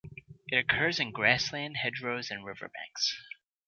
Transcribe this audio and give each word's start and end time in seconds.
It 0.47 0.55
occurs 0.57 0.99
in 0.99 1.11
grassland, 1.11 1.77
hedgerows, 1.77 2.31
and 2.31 2.43
river 2.43 2.67
banks. 2.73 3.15